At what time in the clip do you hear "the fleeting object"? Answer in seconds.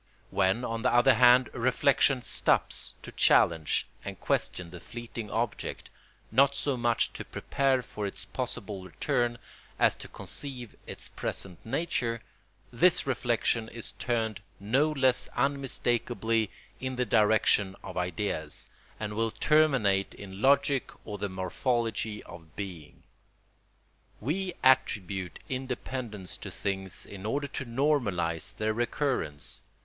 4.71-5.91